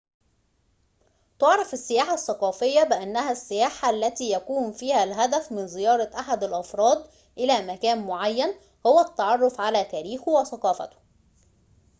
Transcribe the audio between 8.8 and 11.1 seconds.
هو التعرف على تاريخه وثقافته